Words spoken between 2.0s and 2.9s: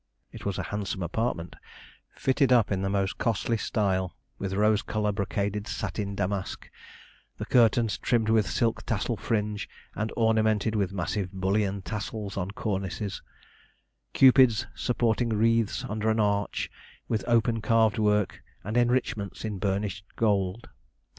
fitted up in the